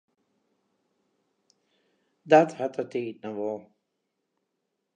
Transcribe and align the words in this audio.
Dat 2.31 2.49
hat 2.59 2.73
de 2.77 2.85
tiid 2.91 3.17
noch 3.23 3.37
wol. 3.39 3.59